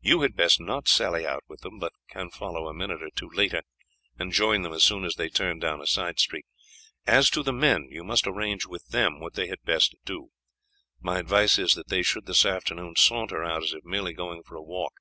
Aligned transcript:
You 0.00 0.20
had 0.20 0.36
best 0.36 0.60
not 0.60 0.86
sally 0.86 1.26
out 1.26 1.42
with 1.48 1.62
them, 1.62 1.80
but 1.80 1.92
can 2.08 2.30
follow 2.30 2.68
a 2.68 2.72
minute 2.72 3.02
or 3.02 3.10
two 3.10 3.28
later 3.28 3.64
and 4.16 4.32
join 4.32 4.62
them 4.62 4.72
as 4.72 4.84
soon 4.84 5.04
as 5.04 5.16
they 5.16 5.28
turn 5.28 5.58
down 5.58 5.80
a 5.80 5.86
side 5.88 6.20
street. 6.20 6.44
As 7.08 7.28
to 7.30 7.42
the 7.42 7.52
men, 7.52 7.88
you 7.90 8.04
must 8.04 8.28
arrange 8.28 8.66
with 8.66 8.86
them 8.90 9.18
what 9.18 9.34
they 9.34 9.48
had 9.48 9.64
best 9.64 9.96
do. 10.04 10.28
My 11.00 11.18
advice 11.18 11.58
is 11.58 11.74
that 11.74 11.88
they 11.88 12.04
should 12.04 12.26
this 12.26 12.46
afternoon 12.46 12.94
saunter 12.94 13.42
out 13.42 13.64
as 13.64 13.72
if 13.74 13.84
merely 13.84 14.12
going 14.12 14.44
for 14.44 14.54
a 14.54 14.62
walk. 14.62 14.92